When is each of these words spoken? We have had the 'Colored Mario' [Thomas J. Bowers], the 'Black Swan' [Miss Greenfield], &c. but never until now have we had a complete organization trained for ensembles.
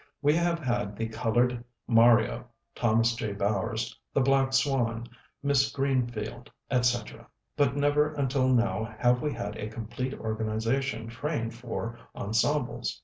We 0.23 0.33
have 0.33 0.57
had 0.57 0.95
the 0.95 1.09
'Colored 1.09 1.63
Mario' 1.87 2.45
[Thomas 2.73 3.13
J. 3.13 3.33
Bowers], 3.33 3.99
the 4.15 4.19
'Black 4.21 4.51
Swan' 4.51 5.05
[Miss 5.43 5.71
Greenfield], 5.71 6.49
&c. 6.71 7.03
but 7.55 7.75
never 7.75 8.11
until 8.15 8.47
now 8.47 8.95
have 8.97 9.21
we 9.21 9.31
had 9.31 9.55
a 9.57 9.69
complete 9.69 10.15
organization 10.15 11.07
trained 11.07 11.53
for 11.53 11.99
ensembles. 12.15 12.99